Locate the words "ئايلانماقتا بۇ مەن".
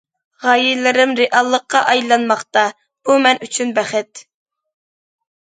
1.91-3.43